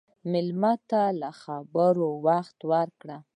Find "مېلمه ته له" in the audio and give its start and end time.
0.31-1.29